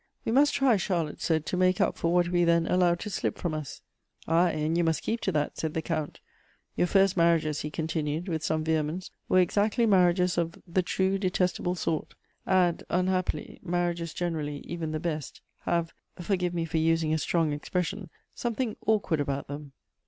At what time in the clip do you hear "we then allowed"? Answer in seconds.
2.29-2.99